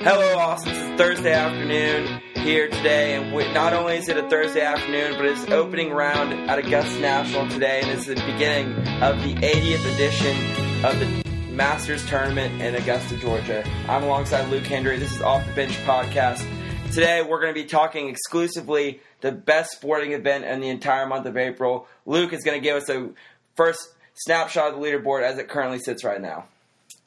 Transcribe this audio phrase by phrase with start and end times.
[0.00, 0.72] Hello, Austin.
[0.76, 5.26] It's Thursday afternoon here today, and we, not only is it a Thursday afternoon, but
[5.26, 10.84] it's opening round at Augusta National today, and it's the beginning of the 80th edition
[10.84, 13.68] of the Masters Tournament in Augusta, Georgia.
[13.88, 15.00] I'm alongside Luke Hendry.
[15.00, 16.46] This is Off the Bench podcast.
[16.92, 21.26] Today, we're going to be talking exclusively the best sporting event in the entire month
[21.26, 21.88] of April.
[22.06, 23.10] Luke is going to give us a
[23.56, 23.80] first
[24.14, 26.46] snapshot of the leaderboard as it currently sits right now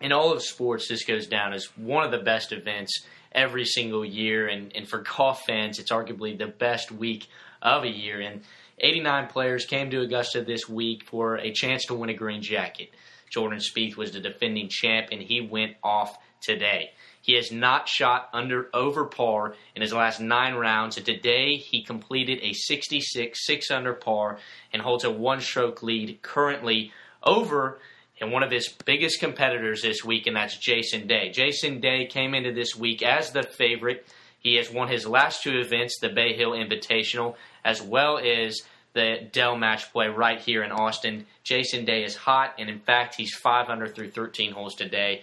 [0.00, 4.04] in all of sports, this goes down as one of the best events every single
[4.04, 4.48] year.
[4.48, 7.28] And, and for golf fans, it's arguably the best week
[7.62, 8.20] of a year.
[8.20, 8.42] And
[8.78, 12.90] 89 players came to Augusta this week for a chance to win a green jacket.
[13.30, 16.92] Jordan Spieth was the defending champ, and he went off today.
[17.22, 21.82] He has not shot under over par in his last nine rounds, and today he
[21.82, 24.38] completed a 66 six under par
[24.72, 26.92] and holds a one stroke lead currently
[27.24, 27.80] over
[28.20, 31.30] and one of his biggest competitors this week, and that's Jason Day.
[31.30, 34.06] Jason Day came into this week as the favorite.
[34.38, 38.62] He has won his last two events, the Bay Hill Invitational, as well as
[38.94, 41.26] the Dell Match Play right here in Austin.
[41.44, 45.22] Jason Day is hot, and in fact, he's 500 through 13 holes today.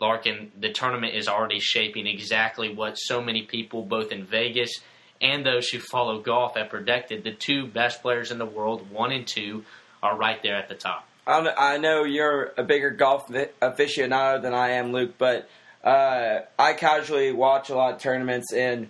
[0.00, 4.72] Larkin, the tournament is already shaping exactly what so many people, both in Vegas
[5.20, 7.22] and those who follow golf, have predicted.
[7.22, 9.64] The two best players in the world, one and two,
[10.02, 11.06] are right there at the top.
[11.26, 15.48] I know you're a bigger golf aficionado than I am, Luke, but
[15.84, 18.88] uh, I casually watch a lot of tournaments, and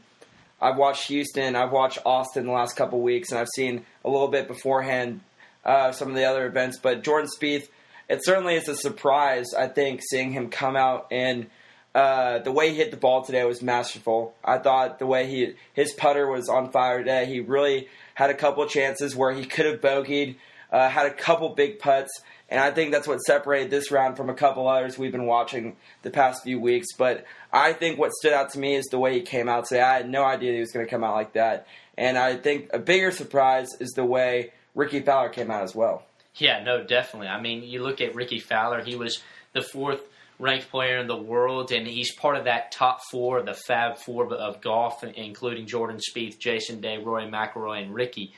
[0.60, 4.28] I've watched Houston, I've watched Austin the last couple weeks, and I've seen a little
[4.28, 5.20] bit beforehand
[5.64, 6.78] uh, some of the other events.
[6.78, 7.68] But Jordan Spieth,
[8.08, 9.54] it certainly is a surprise.
[9.54, 11.46] I think seeing him come out and
[11.94, 14.34] uh, the way he hit the ball today was masterful.
[14.42, 17.26] I thought the way he his putter was on fire today.
[17.26, 20.36] He really had a couple chances where he could have bogeyed
[20.72, 22.10] uh, had a couple big putts,
[22.48, 25.76] and I think that's what separated this round from a couple others we've been watching
[26.02, 26.88] the past few weeks.
[26.96, 29.82] But I think what stood out to me is the way he came out today.
[29.82, 32.70] I had no idea he was going to come out like that, and I think
[32.72, 36.04] a bigger surprise is the way Rickie Fowler came out as well.
[36.36, 37.28] Yeah, no, definitely.
[37.28, 39.22] I mean, you look at Rickie Fowler; he was
[39.52, 40.00] the fourth
[40.38, 44.32] ranked player in the world, and he's part of that top four, the Fab Four
[44.34, 48.32] of golf, including Jordan Spieth, Jason Day, Rory McIlroy, and Rickie.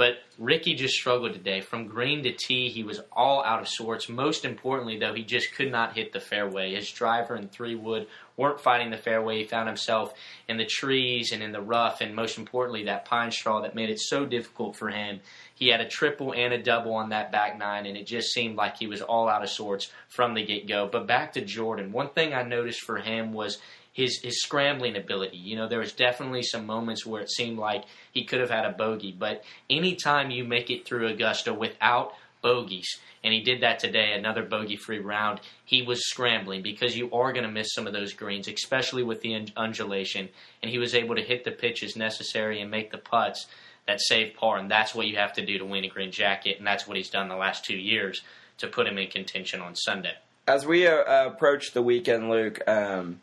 [0.00, 1.60] But Rickie just struggled today.
[1.60, 4.08] From green to tee, he was all out of sorts.
[4.08, 6.74] Most importantly, though, he just could not hit the fairway.
[6.74, 9.36] His driver and three wood weren't fighting the fairway.
[9.36, 10.14] He found himself
[10.48, 13.90] in the trees and in the rough, and most importantly, that pine straw that made
[13.90, 15.20] it so difficult for him.
[15.54, 18.56] He had a triple and a double on that back nine, and it just seemed
[18.56, 20.88] like he was all out of sorts from the get go.
[20.90, 23.58] But back to Jordan, one thing I noticed for him was
[24.00, 25.36] his his scrambling ability.
[25.36, 28.64] You know, there was definitely some moments where it seemed like he could have had
[28.64, 33.78] a bogey, but anytime you make it through Augusta without bogeys, and he did that
[33.78, 37.92] today, another bogey-free round, he was scrambling because you are going to miss some of
[37.92, 40.30] those greens, especially with the undulation,
[40.62, 43.46] and he was able to hit the pitches necessary and make the putts
[43.86, 46.56] that save par, and that's what you have to do to win a green jacket,
[46.58, 48.22] and that's what he's done the last two years
[48.56, 50.14] to put him in contention on Sunday.
[50.46, 53.20] As we uh, approach the weekend, Luke, um,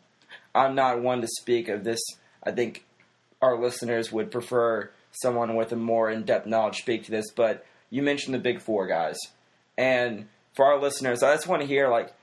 [0.53, 1.99] I'm not one to speak of this.
[2.43, 2.85] I think
[3.41, 7.31] our listeners would prefer someone with a more in-depth knowledge speak to this.
[7.31, 9.17] But you mentioned the big four guys,
[9.77, 12.13] and for our listeners, I just want to hear like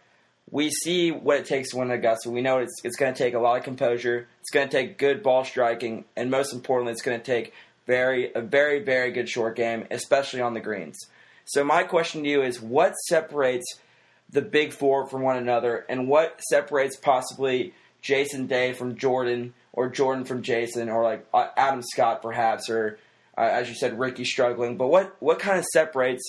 [0.50, 2.30] we see what it takes to win Augusta.
[2.30, 4.28] We know it's it's going to take a lot of composure.
[4.40, 7.54] It's going to take good ball striking, and most importantly, it's going to take
[7.86, 10.98] very a very very good short game, especially on the greens.
[11.46, 13.78] So my question to you is, what separates
[14.30, 17.74] the big four from one another, and what separates possibly
[18.04, 22.98] Jason Day from Jordan or Jordan from Jason or like uh, Adam Scott perhaps or
[23.36, 24.76] uh, as you said Rickie struggling.
[24.76, 26.22] But what what kind of separates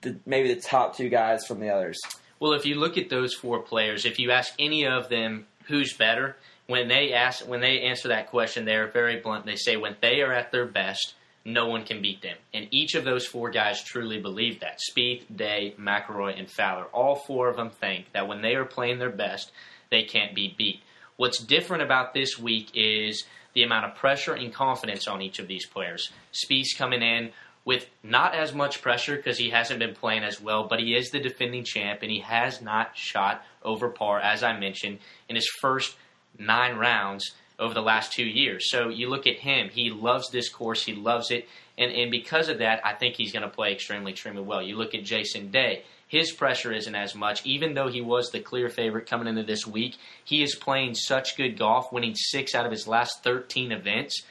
[0.00, 2.00] the, maybe the top two guys from the others?
[2.40, 5.92] Well, if you look at those four players, if you ask any of them who's
[5.92, 6.34] better,
[6.66, 9.44] when they ask when they answer that question, they're very blunt.
[9.44, 12.38] They say when they are at their best, no one can beat them.
[12.54, 14.80] And each of those four guys truly believe that.
[14.90, 16.84] Spieth, Day, McIlroy, and Fowler.
[16.86, 19.52] All four of them think that when they are playing their best,
[19.90, 20.80] they can't be beat.
[21.22, 25.46] What's different about this week is the amount of pressure and confidence on each of
[25.46, 26.10] these players.
[26.32, 27.30] Spieth's coming in
[27.64, 31.10] with not as much pressure because he hasn't been playing as well, but he is
[31.10, 34.98] the defending champ and he has not shot over par, as I mentioned,
[35.28, 35.94] in his first
[36.40, 38.68] nine rounds over the last two years.
[38.68, 41.48] So you look at him, he loves this course, he loves it,
[41.78, 44.60] and, and because of that, I think he's going to play extremely, extremely well.
[44.60, 47.40] You look at Jason Day, his pressure isn't as much.
[47.46, 51.38] Even though he was the clear favorite coming into this week, he is playing such
[51.38, 54.22] good golf, winning six out of his last 13 events,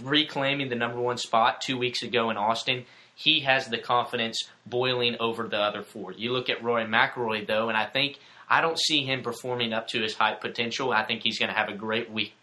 [0.00, 2.84] reclaiming the number one spot two weeks ago in Austin.
[3.16, 6.12] he has the confidence boiling over the other four.
[6.12, 9.88] You look at Rory McIlroy though, and I think I don't see him performing up
[9.88, 10.92] to his high potential.
[10.92, 12.34] I think he's going to have a great week,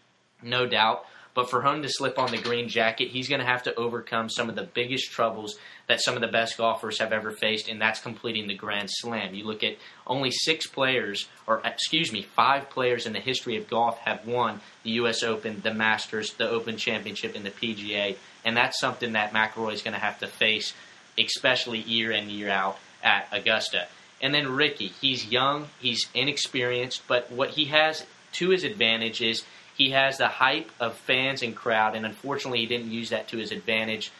[0.42, 1.06] no doubt.
[1.38, 4.28] But for him to slip on the green jacket, he's going to have to overcome
[4.28, 5.56] some of the biggest troubles
[5.86, 9.34] that some of the best golfers have ever faced, and that's completing the Grand Slam.
[9.36, 13.70] You look at only six players, or excuse me, five players in the history of
[13.70, 15.22] golf have won the U.S.
[15.22, 19.82] Open, the Masters, the Open Championship, and the PGA, and that's something that McIlroy is
[19.82, 20.74] going to have to face,
[21.16, 23.86] especially year in year out at Augusta.
[24.20, 29.44] And then Rickie, he's young, he's inexperienced, but what he has to his advantage is
[29.78, 33.38] he has the hype of fans and crowd, and unfortunately, he didn't use that to
[33.38, 34.10] his advantage.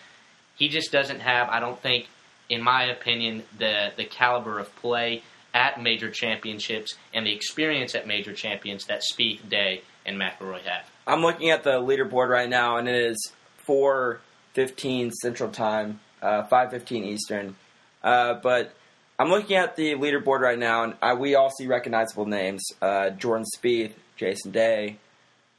[0.57, 2.07] He just doesn't have, I don't think,
[2.49, 5.23] in my opinion, the the caliber of play
[5.53, 10.89] at major championships and the experience at major champions that Spieth, Day, and McIlroy have.
[11.07, 13.33] I'm looking at the leaderboard right now, and it is
[13.67, 17.57] 4:15 Central Time, uh, 5:15 Eastern.
[18.03, 18.73] Uh, but
[19.19, 23.11] I'm looking at the leaderboard right now, and uh, we all see recognizable names: uh,
[23.11, 24.99] Jordan Spieth, Jason Day,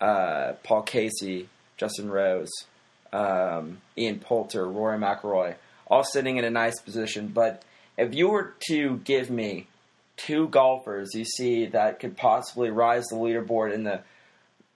[0.01, 2.51] uh, Paul Casey, Justin Rose,
[3.11, 5.55] um, Ian Poulter, Rory McIlroy,
[5.87, 7.27] all sitting in a nice position.
[7.27, 7.63] But
[7.97, 9.67] if you were to give me
[10.19, 14.01] two golfers you see that could possibly rise the leaderboard in the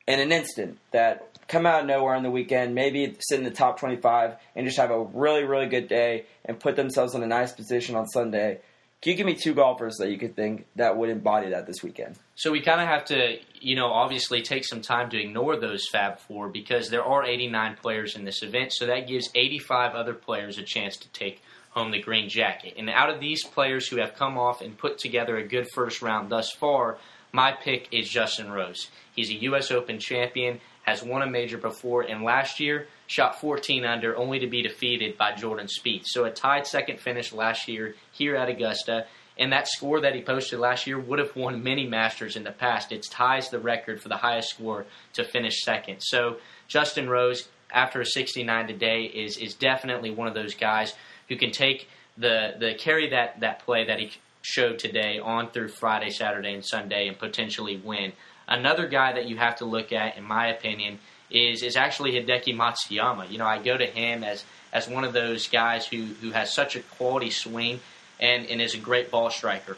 [0.08, 3.52] in an instant that come out of nowhere on the weekend, maybe sit in the
[3.52, 7.28] top 25 and just have a really, really good day and put themselves in a
[7.28, 8.60] nice position on Sunday.
[9.04, 11.84] Can you give me two golfers that you could think that would embody that this
[11.84, 12.16] weekend?
[12.36, 15.86] So we kind of have to, you know, obviously take some time to ignore those
[15.92, 20.14] Fab Four because there are 89 players in this event, so that gives 85 other
[20.14, 21.42] players a chance to take
[21.72, 22.76] home the green jacket.
[22.78, 26.02] And out of these players who have come off and put together a good first
[26.02, 26.98] round thus far,
[27.34, 28.90] my pick is Justin Rose.
[29.16, 29.72] He's a U.S.
[29.72, 34.48] Open champion, has won a major before, and last year shot 14 under, only to
[34.48, 36.06] be defeated by Jordan Spieth.
[36.06, 39.08] So a tied second finish last year here at Augusta.
[39.38, 42.52] And that score that he posted last year would have won many Masters in the
[42.52, 42.92] past.
[42.92, 46.02] It ties the record for the highest score to finish second.
[46.02, 46.38] So
[46.68, 50.94] Justin Rose, after a 69 today, is is definitely one of those guys
[51.30, 54.12] who can take the the carry that that play that he
[54.44, 58.12] showed today on through Friday, Saturday, and Sunday, and potentially win.
[58.48, 61.00] Another guy that you have to look at, in my opinion,
[61.32, 63.32] is is actually Hideki Matsuyama.
[63.32, 66.54] You know, I go to him as as one of those guys who who has
[66.54, 67.80] such a quality swing
[68.20, 69.78] and and is a great ball striker.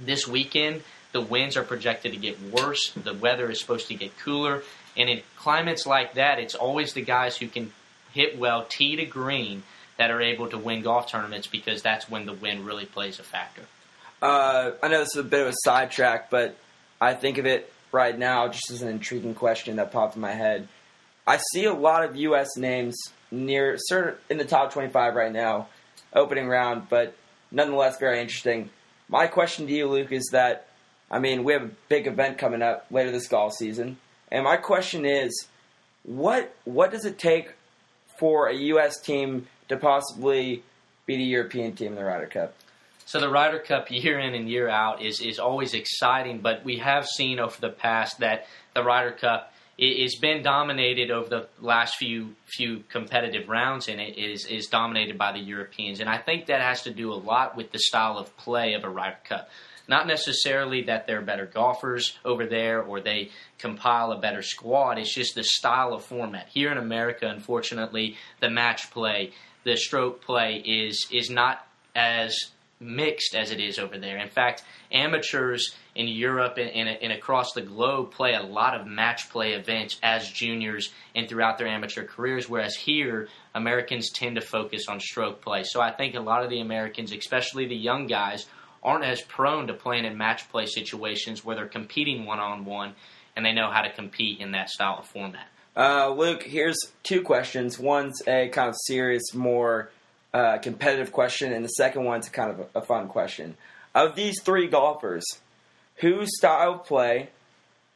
[0.00, 2.90] This weekend, the winds are projected to get worse.
[2.92, 4.62] The weather is supposed to get cooler,
[4.96, 7.72] and in climates like that, it's always the guys who can
[8.12, 9.62] hit well, tee to green,
[9.98, 13.22] that are able to win golf tournaments because that's when the wind really plays a
[13.22, 13.62] factor.
[14.22, 16.56] Uh, I know this is a bit of a sidetrack, but
[17.00, 20.30] I think of it right now just as an intriguing question that popped in my
[20.30, 20.68] head.
[21.26, 22.56] I see a lot of U.S.
[22.56, 22.96] names
[23.32, 23.76] near
[24.30, 25.68] in the top 25 right now,
[26.12, 27.16] opening round, but
[27.50, 28.70] nonetheless very interesting.
[29.08, 30.68] My question to you, Luke, is that
[31.10, 33.96] I mean we have a big event coming up later this golf season,
[34.30, 35.48] and my question is,
[36.04, 37.54] what what does it take
[38.18, 39.00] for a U.S.
[39.00, 40.62] team to possibly
[41.06, 42.54] be the European team in the Ryder Cup?
[43.12, 46.78] So the Ryder Cup year in and year out is is always exciting, but we
[46.78, 51.96] have seen over the past that the Ryder Cup has been dominated over the last
[51.96, 56.00] few few competitive rounds, and it is is dominated by the Europeans.
[56.00, 58.82] And I think that has to do a lot with the style of play of
[58.82, 59.50] a Ryder Cup.
[59.86, 63.28] Not necessarily that they're better golfers over there or they
[63.58, 64.96] compile a better squad.
[64.96, 66.48] It's just the style of format.
[66.48, 69.32] Here in America, unfortunately, the match play,
[69.64, 72.34] the stroke play is is not as
[72.82, 74.18] mixed as it is over there.
[74.18, 78.86] In fact, amateurs in Europe and, and, and, across the globe play a lot of
[78.86, 84.40] match play events as juniors and throughout their amateur careers, whereas here, Americans tend to
[84.40, 85.62] focus on stroke play.
[85.64, 88.46] So I think a lot of the Americans, especially the young guys,
[88.82, 92.94] aren't as prone to playing in match play situations where they're competing one on one
[93.36, 95.46] and they know how to compete in that style of format.
[95.74, 97.78] Uh, Luke, here's two questions.
[97.78, 99.90] One's a kind of serious, more
[100.34, 103.56] uh, competitive question, and the second one's kind of a, a fun question.
[103.94, 105.24] Of these three golfers,
[105.96, 107.28] whose style of play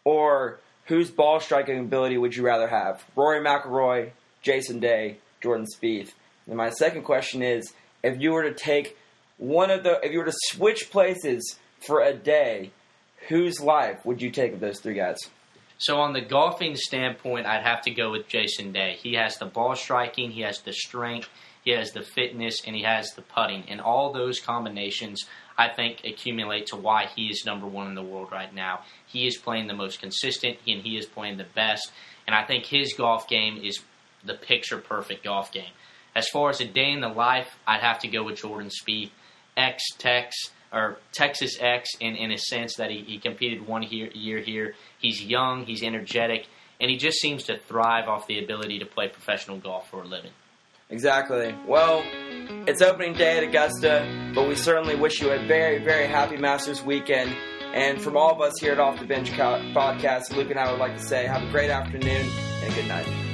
[0.05, 3.05] or whose ball striking ability would you rather have?
[3.17, 4.11] Rory McIlroy,
[4.43, 6.13] Jason Day, Jordan Spieth.
[6.47, 8.97] And my second question is, if you were to take
[9.39, 12.71] one of the, if you were to switch places for a day,
[13.29, 15.19] whose life would you take of those three guys?
[15.79, 18.97] So on the golfing standpoint, I'd have to go with Jason Day.
[19.03, 21.29] He has the ball striking, he has the strength,
[21.67, 23.65] he has the fitness, and he has the putting.
[23.69, 25.27] And all those combinations,
[25.59, 28.85] I think, accumulate to why he is number one in the world right now.
[29.05, 31.91] He is playing the most consistent, and he is playing the best.
[32.25, 33.81] And I think his golf game is
[34.25, 35.73] the picture perfect golf game.
[36.15, 39.11] As far as a day in the life, I'd have to go with Jordan Spieth,
[39.57, 40.37] ex Tex
[40.73, 44.77] or Texas X in, in a sense that he, he competed one year, year here.
[45.01, 46.47] He's young, he's energetic,
[46.81, 50.07] and he just seems to thrive off the ability to play professional golf for a
[50.07, 50.31] living.
[50.91, 51.55] Exactly.
[51.67, 52.03] Well,
[52.67, 56.83] it's opening day at Augusta, but we certainly wish you a very, very happy Masters
[56.83, 57.35] weekend.
[57.75, 60.81] And from all of us here at Off the Bench podcast, Luke and I would
[60.81, 62.31] like to say have a great afternoon
[62.63, 63.26] and good night.